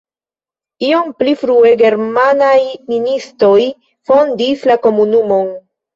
[0.85, 2.57] Iom pli frue germanaj
[2.95, 3.61] ministoj
[4.11, 5.55] fondis la komunumon.